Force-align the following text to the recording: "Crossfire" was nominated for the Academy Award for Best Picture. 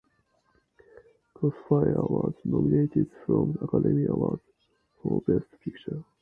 "Crossfire" 1.35 1.93
was 2.01 2.33
nominated 2.43 3.07
for 3.23 3.45
the 3.45 3.63
Academy 3.63 4.07
Award 4.07 4.39
for 5.03 5.21
Best 5.27 5.45
Picture. 5.63 6.03